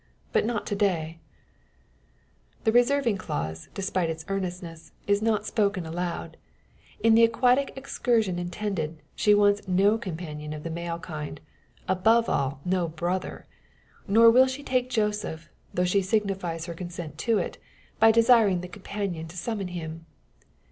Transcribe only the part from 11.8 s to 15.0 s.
above all, no brother. Nor will she take